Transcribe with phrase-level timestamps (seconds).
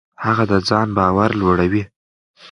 [0.25, 1.83] هغه د ځان باور لوړوي.